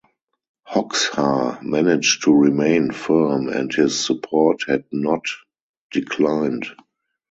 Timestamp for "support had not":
4.03-5.25